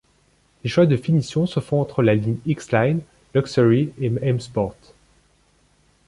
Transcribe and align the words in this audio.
Les 0.63 0.69
choix 0.71 0.87
de 0.87 0.97
finition 0.97 1.45
se 1.45 1.59
font 1.59 1.79
entre 1.79 2.01
la 2.01 2.15
ligne 2.15 2.39
xLine, 2.47 3.01
Luxury 3.35 3.93
et 3.99 4.07
M 4.23 4.39
Sport. 4.39 4.75